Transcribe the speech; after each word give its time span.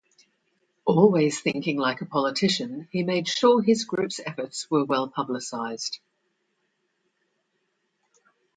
Always 0.85 1.39
thinking 1.41 1.77
like 1.77 2.01
a 2.01 2.07
politician, 2.07 2.87
he 2.91 3.03
made 3.03 3.27
sure 3.27 3.61
his 3.61 3.85
group's 3.85 4.19
efforts 4.19 4.65
were 4.71 4.83
well 4.83 5.07
publicized. 5.07 5.99